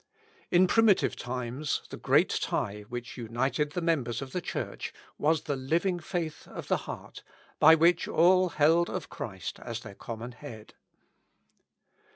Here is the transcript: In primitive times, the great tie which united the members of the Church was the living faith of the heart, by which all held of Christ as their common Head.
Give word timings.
In 0.49 0.65
primitive 0.65 1.15
times, 1.15 1.83
the 1.91 1.95
great 1.95 2.39
tie 2.41 2.85
which 2.89 3.17
united 3.17 3.73
the 3.73 3.81
members 3.83 4.19
of 4.19 4.31
the 4.31 4.41
Church 4.41 4.91
was 5.19 5.43
the 5.43 5.55
living 5.55 5.99
faith 5.99 6.47
of 6.47 6.69
the 6.69 6.77
heart, 6.89 7.21
by 7.59 7.75
which 7.75 8.07
all 8.07 8.49
held 8.49 8.89
of 8.89 9.09
Christ 9.11 9.59
as 9.59 9.81
their 9.81 9.93
common 9.93 10.31
Head. 10.31 10.73